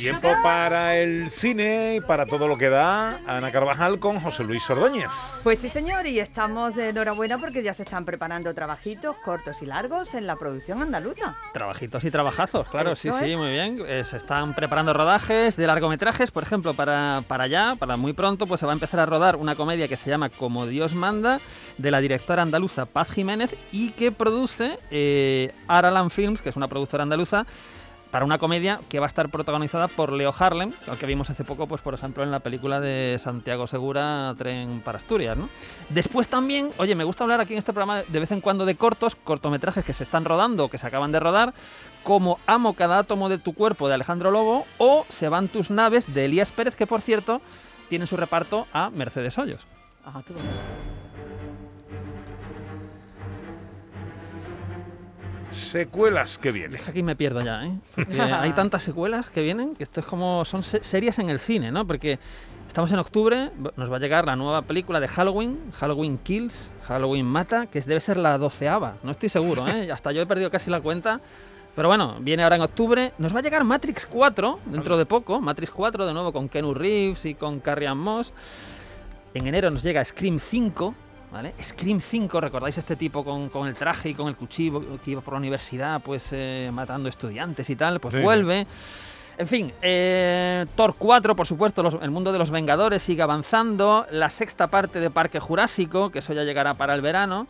[0.00, 4.68] Tiempo para el cine y para todo lo que da Ana Carvajal con José Luis
[4.70, 5.10] Ordóñez.
[5.42, 9.66] Pues sí, señor, y estamos de enhorabuena porque ya se están preparando trabajitos cortos y
[9.66, 11.36] largos en la producción andaluza.
[11.52, 13.82] Trabajitos y trabajazos, claro, Eso sí, sí, muy bien.
[13.86, 18.46] Eh, se están preparando rodajes de largometrajes, por ejemplo, para, para allá, para muy pronto,
[18.46, 21.40] pues se va a empezar a rodar una comedia que se llama Como Dios manda,
[21.76, 26.68] de la directora andaluza Paz Jiménez y que produce eh, Aralan Films, que es una
[26.68, 27.44] productora andaluza
[28.10, 31.44] para una comedia que va a estar protagonizada por Leo Harlem, al que vimos hace
[31.44, 35.48] poco, pues por ejemplo, en la película de Santiago Segura, Tren para Asturias, ¿no?
[35.88, 38.74] Después también, oye, me gusta hablar aquí en este programa de vez en cuando de
[38.74, 41.54] cortos, cortometrajes que se están rodando o que se acaban de rodar,
[42.02, 46.12] como Amo cada átomo de tu cuerpo de Alejandro Lobo o Se van tus naves
[46.12, 47.40] de Elías Pérez, que por cierto
[47.88, 49.66] tiene su reparto a Mercedes Hoyos.
[50.04, 50.99] Ajá, qué bonito.
[55.50, 56.76] Secuelas que vienen.
[56.76, 57.72] Es que aquí me pierdo ya, ¿eh?
[57.94, 60.44] Porque hay tantas secuelas que vienen que esto es como.
[60.44, 61.86] son se- series en el cine, ¿no?
[61.86, 62.18] Porque
[62.66, 67.26] estamos en octubre, nos va a llegar la nueva película de Halloween, Halloween Kills, Halloween
[67.26, 69.90] Mata, que debe ser la doceava, no estoy seguro, ¿eh?
[69.92, 71.20] Hasta yo he perdido casi la cuenta.
[71.76, 73.12] Pero bueno, viene ahora en octubre.
[73.18, 75.40] Nos va a llegar Matrix 4 dentro de poco.
[75.40, 78.32] Matrix 4 de nuevo con Kenu Reeves y con Carrie Ann Moss.
[79.34, 80.94] En enero nos llega Scream 5,
[81.32, 81.54] ¿vale?
[81.60, 85.20] Scream 5, ¿recordáis este tipo con, con el traje y con el cuchillo que iba
[85.20, 88.00] por la universidad, pues eh, matando estudiantes y tal?
[88.00, 88.20] Pues Sí.
[88.20, 88.66] vuelve.
[89.38, 94.06] En fin, eh, Thor 4, por supuesto, los- el mundo de los Vengadores sigue avanzando.
[94.10, 97.46] La sexta parte de Parque Jurásico, que eso ya llegará para el verano.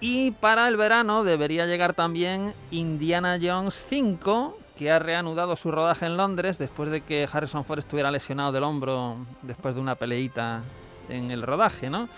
[0.00, 6.06] Y para el verano debería llegar también Indiana Jones 5, que ha reanudado su rodaje
[6.06, 10.62] en Londres después de que Harrison Ford estuviera lesionado del hombro después de una peleita
[11.08, 12.08] en el rodaje, ¿no?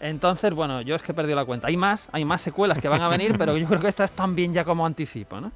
[0.00, 1.68] Entonces, bueno, yo es que he perdido la cuenta.
[1.68, 4.12] Hay más, hay más secuelas que van a venir, pero yo creo que esta es
[4.12, 5.52] tan bien ya como anticipo, ¿no?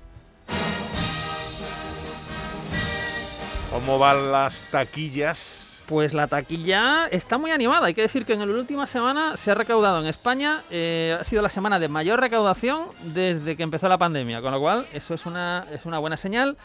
[3.70, 5.82] ¿Cómo van las taquillas?
[5.86, 7.86] Pues la taquilla está muy animada.
[7.86, 11.24] Hay que decir que en la última semana se ha recaudado en España, eh, ha
[11.24, 15.14] sido la semana de mayor recaudación desde que empezó la pandemia, con lo cual eso
[15.14, 16.56] es una, es una buena señal.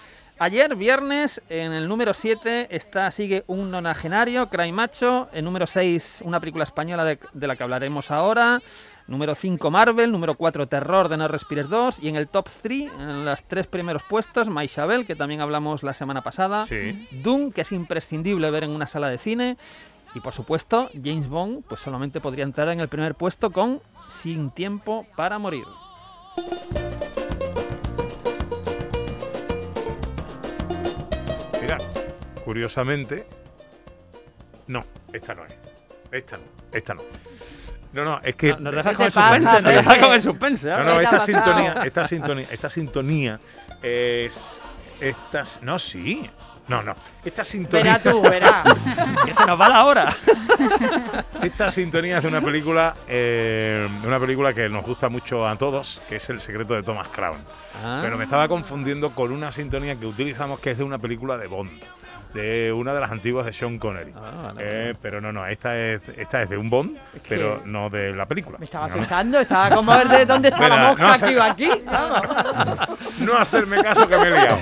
[0.41, 5.27] Ayer, viernes, en el número 7 está, sigue un nonagenario, Cry Macho.
[5.33, 8.61] En número 6, una película española de, de la que hablaremos ahora.
[9.07, 10.13] Número 5, Marvel.
[10.13, 11.99] Número 4, Terror de No Respires 2.
[11.99, 15.93] Y en el top 3, en los tres primeros puestos, Maisabel, que también hablamos la
[15.93, 16.65] semana pasada.
[16.65, 17.05] Sí.
[17.21, 19.57] Doom, que es imprescindible ver en una sala de cine.
[20.15, 24.51] Y por supuesto, James Bond, pues solamente podría entrar en el primer puesto con Sin
[24.51, 25.65] tiempo para morir.
[32.45, 33.25] Curiosamente,
[34.67, 35.53] no, esta no es.
[36.11, 37.01] Esta no, esta no.
[37.93, 38.49] No, no, es que.
[38.49, 40.69] No- Nos dejas ¿Qué con el te pasa, suspense, nos dejas con el suspense.
[40.69, 43.39] No, no, ¿Qué te esta sintonía, esta sintonía, esta sintonía
[43.81, 44.61] es.
[44.99, 45.61] Estas.
[45.63, 46.29] No, sí.
[46.69, 46.95] No, no.
[47.25, 47.97] Esta sintonía.
[47.97, 48.63] Verá tú, verá.
[49.25, 50.15] Que se nos va la hora.
[51.41, 56.01] Esta sintonía es de una película, eh, una película que nos gusta mucho a todos,
[56.07, 57.39] que es El secreto de Thomas Crown.
[57.83, 57.99] Ah.
[58.01, 61.47] Pero me estaba confundiendo con una sintonía que utilizamos que es de una película de
[61.47, 61.81] Bond,
[62.33, 64.11] de una de las antiguas de Sean Connery.
[64.15, 67.61] Ah, Eh, pero no, no, esta es, esta es de un Bond, Es que pero
[67.65, 68.57] no de la película.
[68.59, 71.43] Me estaba No, asustando, estaba como el de dónde está la mosca no aquí o
[71.43, 71.69] aquí.
[71.85, 72.21] Vamos.
[73.19, 74.61] No hacerme caso que me he liado.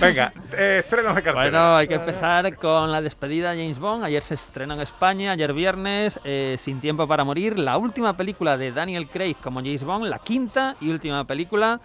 [0.00, 1.44] Venga, eh, estrenos de cartera.
[1.44, 4.04] Bueno, hay que empezar con la despedida de James Bond.
[4.04, 8.56] Ayer se estrenó en España, ayer viernes, eh, Sin tiempo para morir, la última película
[8.56, 11.80] de Daniel Craig como James Bond, la quinta y última película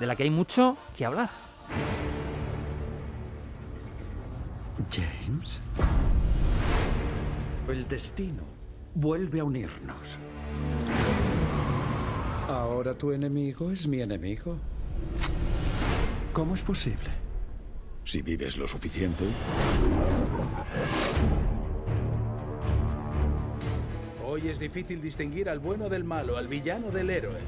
[0.00, 1.30] de la que hay mucho que hablar.
[4.90, 5.60] James.
[7.68, 8.42] El destino
[8.94, 10.18] vuelve a unirnos.
[12.48, 14.56] Ahora tu enemigo es mi enemigo.
[16.38, 17.10] ¿Cómo es posible?
[18.04, 19.24] Si vives lo suficiente,
[24.24, 27.40] Hoy es difícil distinguir al bueno del malo, al villano del héroe.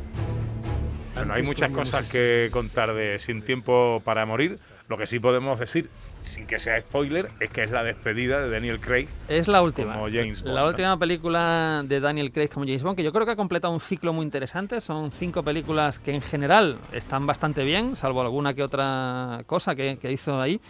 [1.14, 4.58] Bueno, hay muchas cosas que contar de Sin Tiempo para Morir.
[4.88, 5.88] Lo que sí podemos decir,
[6.22, 9.08] sin que sea spoiler, es que es la despedida de Daniel Craig.
[9.28, 9.94] Es la última.
[9.94, 10.69] Como James Bond, la ¿no?
[10.69, 13.81] última película de Daniel Craig como James Bond, que yo creo que ha completado un
[13.81, 14.81] ciclo muy interesante.
[14.81, 19.99] Son cinco películas que en general están bastante bien, salvo alguna que otra cosa que,
[20.00, 20.61] que hizo ahí.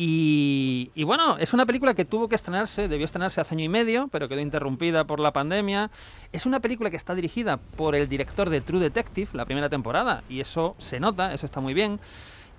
[0.00, 3.68] Y, y bueno, es una película que tuvo que estrenarse, debió estrenarse hace año y
[3.68, 5.90] medio, pero quedó interrumpida por la pandemia.
[6.30, 10.22] Es una película que está dirigida por el director de True Detective, la primera temporada,
[10.28, 11.98] y eso se nota, eso está muy bien.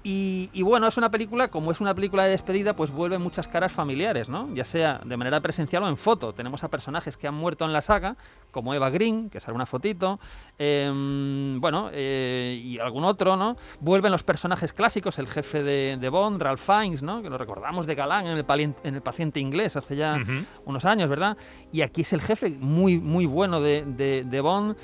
[0.01, 3.49] Y, y bueno, es una película, como es una película de despedida, pues vuelve muchas
[3.49, 4.47] caras familiares, ¿no?
[4.53, 6.33] Ya sea de manera presencial o en foto.
[6.33, 8.15] Tenemos a personajes que han muerto en la saga,
[8.51, 10.17] como Eva Green, que sale una fotito,
[10.57, 13.57] em, bueno, eh, y algún otro, ¿no?
[13.81, 17.21] Vuelven los personajes clásicos, el jefe de, de Bond, Ralph Fiennes, ¿no?
[17.21, 20.15] Que lo recordamos de Galán en el, palien- en el paciente inglés hace ya
[20.65, 21.35] unos años, ¿verdad?
[21.71, 24.75] Y aquí es el jefe muy, muy bueno de, de- de Bond.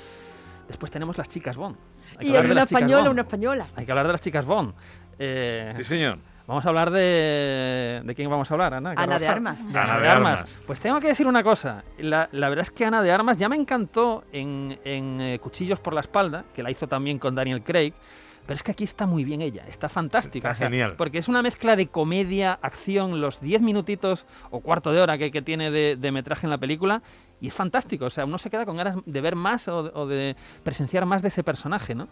[0.68, 1.76] Después tenemos las chicas Bond.
[2.18, 3.66] Hay Y hay una española, una española.
[3.76, 4.74] Hay que hablar de las chicas Bond.
[5.18, 6.18] Eh, Sí, señor.
[6.46, 8.02] Vamos a hablar de...
[8.04, 8.94] ¿De quién vamos a hablar, Ana?
[8.96, 9.26] Ana de.
[9.26, 9.72] Armas.
[9.72, 10.40] De Ana Ana de de Armas.
[10.40, 10.58] Armas.
[10.64, 11.82] Pues tengo que decir una cosa.
[11.98, 15.80] La, la verdad es que Ana de Armas ya me encantó en, en, eh, Cuchillos
[15.80, 17.94] por la espalda, que la hizo también con Daniel Craig.
[18.46, 20.52] Pero es que aquí está muy bien ella, está fantástica.
[20.52, 20.94] Está genial.
[20.96, 25.32] Porque es una mezcla de comedia, acción, los 10 minutitos o cuarto de hora que,
[25.32, 27.02] que tiene de, de metraje en la película,
[27.40, 28.06] y es fantástico.
[28.06, 31.28] O sea, uno se queda con ganas de ver más o, de presenciar más de
[31.28, 32.08] ese personaje, ¿no?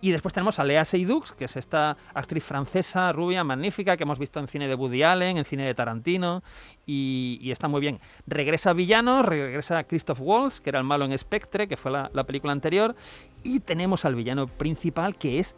[0.00, 4.18] Y después tenemos a Lea Seydoux, que es esta actriz francesa, rubia, magnífica, que hemos
[4.18, 6.42] visto en cine de Woody Allen, en cine de Tarantino,
[6.84, 8.00] y, está muy bien.
[8.26, 12.52] Regresa Villano, regresa Christoph Waltz, que era el malo en Spectre, que fue la película
[12.52, 12.94] anterior,
[13.42, 15.56] y tenemos al villano principal, que es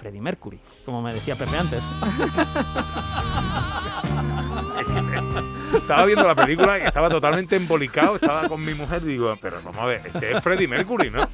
[0.00, 1.82] Freddie Mercury, como me decía Pepe antes.
[5.74, 8.14] Estaba viendo la película y estaba totalmente embolicado.
[8.14, 11.28] Estaba con mi mujer y digo, pero vamos a ver, este es Freddie Mercury, ¿no?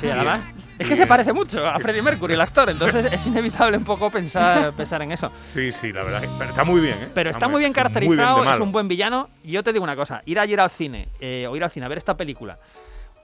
[0.00, 0.40] Sí, además.
[0.78, 4.10] Es que se parece mucho a Freddie Mercury, el actor, entonces es inevitable un poco
[4.10, 5.30] pensar, pensar en eso.
[5.46, 6.22] Sí, sí, la verdad.
[6.38, 7.08] Pero está muy bien, ¿eh?
[7.12, 9.28] Pero está muy bien caracterizado, es un buen villano.
[9.44, 11.84] Y yo te digo una cosa, ir ayer al cine, eh, o ir al cine
[11.84, 12.58] a ver esta película,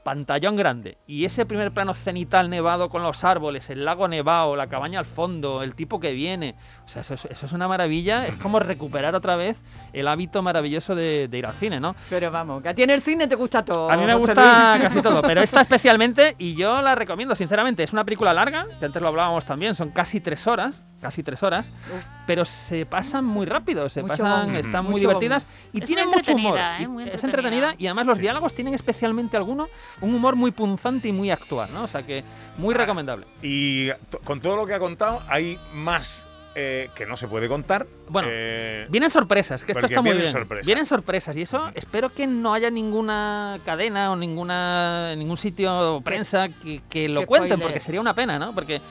[0.02, 4.68] pantallón grande, y ese primer plano cenital nevado con los árboles, el lago nevado, la
[4.68, 6.54] cabaña al fondo, el tipo que viene,
[6.84, 9.60] o sea, eso es, eso es una maravilla, es como recuperar otra vez
[9.92, 11.94] el hábito maravilloso de, de ir al cine, ¿no?
[12.10, 13.90] Pero vamos, que a ti en el cine te gusta todo.
[13.90, 17.82] A mí me gusta casi todo, pero esta especialmente, y yo la recomiendo, sinceramente.
[17.82, 21.42] Es una película larga, que antes lo hablábamos también, son casi tres horas, casi tres
[21.42, 22.02] horas, Uf.
[22.26, 26.32] pero se pasan muy rápido, se Mucho pasan, están muy divertidas y Es tienen mucho
[26.32, 26.56] humor.
[26.58, 26.88] entretenida, ¿eh?
[26.88, 27.38] Muy es entretenida.
[27.42, 28.22] entretenida y además los Sí.
[28.22, 29.68] diálogos tienen especialmente alguno
[30.00, 31.82] un humor muy punzante y muy actual, ¿no?
[31.82, 32.24] O sea que
[32.56, 32.78] muy Ah.
[32.78, 33.26] recomendable.
[33.42, 33.90] Y
[34.24, 37.86] con todo lo que ha contado, hay más eh, que no se puede contar.
[38.10, 40.30] Bueno, Eh, Vienen sorpresas, que esto está muy bien.
[40.30, 40.66] sorpresas.
[40.66, 41.70] Vienen sorpresas y eso Ujú.
[41.74, 47.20] espero que no haya ninguna cadena o ninguna ningún sitio o prensa que, que lo
[47.20, 47.64] que cuenten, spoilee.
[47.66, 48.54] porque sería una pena, ¿no?
[48.54, 48.82] Porque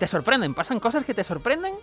[0.00, 1.74] te sorprenden, pasan cosas que te sorprenden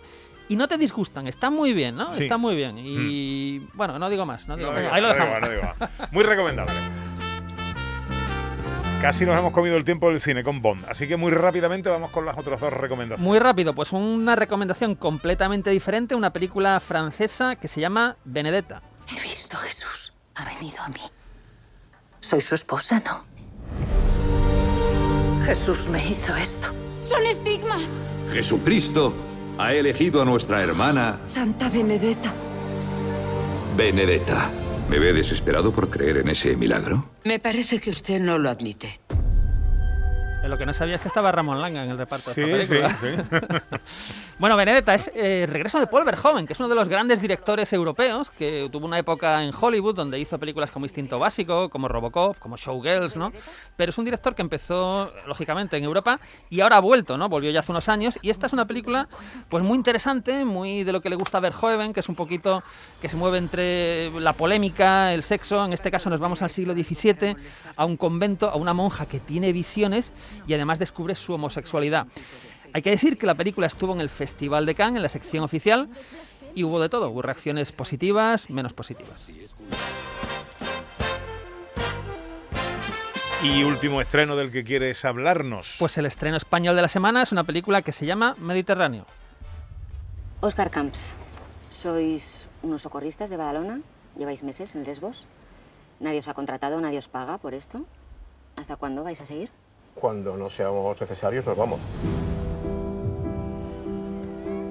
[0.48, 1.26] y no te disgustan.
[1.28, 2.12] Está muy bien, ¿no?
[2.14, 2.20] Sí.
[2.20, 2.22] Mm.
[2.24, 2.76] Está muy bien.
[2.78, 4.82] Y bueno, no digo más, no digo no más.
[4.82, 5.48] digo Ahí lo no dejamos.
[5.48, 6.12] digo más, no digo más.
[6.12, 6.72] Muy recomendable.
[9.00, 12.10] Casi nos hemos comido el tiempo del cine con Bond, así que muy rápidamente vamos
[12.10, 13.24] con las otras dos recomendaciones.
[13.24, 18.82] Muy rápido, pues una recomendación completamente diferente, una película francesa que se llama Benedetta.
[19.08, 20.12] He visto a Jesús.
[20.34, 21.00] Ha venido a mí.
[22.18, 23.24] Soy su esposa, ¿no?
[25.44, 26.74] Jesús me hizo esto.
[27.00, 27.90] Son estigmas.
[28.32, 29.14] Jesucristo
[29.58, 32.32] ha elegido a nuestra hermana Santa Benedetta.
[33.76, 34.50] Benedetta.
[34.90, 37.10] ¿Me ve desesperado por creer en ese milagro?
[37.24, 39.00] Me parece que usted no lo admite.
[40.42, 42.62] Eh, Lo que no sabía es que estaba Ramón Langa en el reparto Sí, de
[42.62, 43.60] esta sí, película.
[43.70, 43.78] sí.
[44.38, 47.20] Bueno, Benedetta es eh, el regreso de Paul Verhoeven, que es uno de los grandes
[47.20, 51.88] directores europeos, que tuvo una época en Hollywood donde hizo películas como Instinto Básico, como
[51.88, 53.32] Robocop, como Showgirls, ¿no?
[53.76, 56.20] Pero es un director que empezó, lógicamente, en Europa
[56.50, 57.28] y ahora ha vuelto, ¿no?
[57.28, 59.08] Volvió ya hace unos años y esta es una película,
[59.48, 62.62] pues muy interesante, muy de lo que le gusta a Verhoeven, que es un poquito
[63.02, 66.74] que se mueve entre la polémica, el sexo, en este caso nos vamos al siglo
[66.74, 67.34] XVII,
[67.74, 70.12] a un convento, a una monja que tiene visiones
[70.46, 72.06] y además descubre su homosexualidad.
[72.72, 75.44] Hay que decir que la película estuvo en el Festival de Cannes, en la sección
[75.44, 75.88] oficial,
[76.54, 77.10] y hubo de todo.
[77.10, 79.30] Hubo reacciones positivas, menos positivas.
[83.42, 85.76] Y último estreno del que quieres hablarnos.
[85.78, 89.06] Pues el estreno español de la semana es una película que se llama Mediterráneo.
[90.40, 91.12] Oscar Camps,
[91.68, 93.80] sois unos socorristas de Badalona,
[94.16, 95.26] lleváis meses en Lesbos,
[96.00, 97.84] nadie os ha contratado, nadie os paga por esto.
[98.56, 99.50] ¿Hasta cuándo vais a seguir?
[100.00, 101.80] Cuando no seamos necesarios, nos vamos.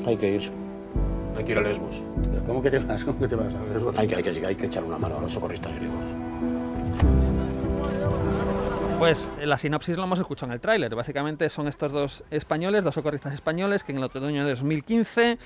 [0.06, 0.52] Hay que ir.
[1.38, 2.02] Hay que ir a Lesbos.
[2.46, 3.04] ¿Cómo que te vas?
[3.04, 3.82] ¿Cómo que te vas a ver?
[3.98, 5.98] Hay que, hay que, hay que echar una mano a los socorristas griegos.
[9.00, 10.96] Pues eh, la sinopsis lo hemos escuchado en el tráiler.
[10.96, 15.38] Básicamente son estos dos españoles, dos socorristas españoles, que en el otoño de 2015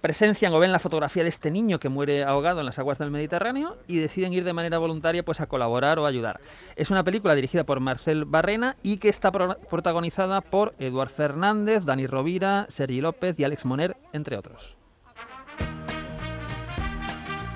[0.00, 3.10] presencian o ven la fotografía de este niño que muere ahogado en las aguas del
[3.10, 6.40] Mediterráneo y deciden ir de manera voluntaria pues a colaborar o ayudar.
[6.76, 11.84] Es una película dirigida por Marcel Barrena y que está pro- protagonizada por Eduard Fernández,
[11.84, 14.75] Dani Rovira, Sergi López y Alex Moner, entre otros.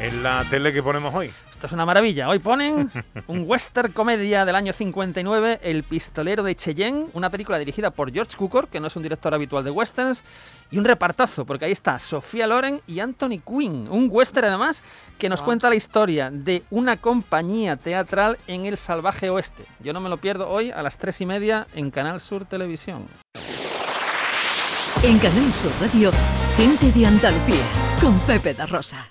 [0.00, 1.30] En la tele que ponemos hoy.
[1.50, 2.28] Esto es una maravilla.
[2.30, 2.90] Hoy ponen
[3.26, 8.34] un western comedia del año 59, El pistolero de Cheyenne, una película dirigida por George
[8.36, 10.24] Cukor, que no es un director habitual de westerns,
[10.70, 14.82] y un repartazo, porque ahí está Sofía Loren y Anthony Quinn, un western además
[15.18, 15.44] que nos Ah.
[15.44, 19.66] cuenta la historia de una compañía teatral en el salvaje oeste.
[19.80, 23.06] Yo no me lo pierdo hoy a las tres y media en Canal Sur Televisión.
[25.02, 26.10] En Canal Sur Radio,
[26.56, 27.64] gente de Andalucía,
[28.00, 29.08] con Pepe da Rosa.